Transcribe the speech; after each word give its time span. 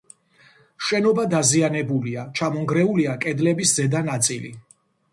შენობა 0.87 1.25
დაზიანებულია: 1.33 2.25
ჩამონგრეულია 2.41 3.17
კედლების 3.27 3.79
ზედა 3.79 4.07
ნაწილი. 4.13 4.57